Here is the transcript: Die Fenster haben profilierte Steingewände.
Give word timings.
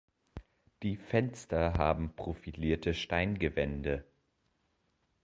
Die 0.81 0.95
Fenster 0.97 1.73
haben 1.75 2.15
profilierte 2.15 2.95
Steingewände. 2.95 4.03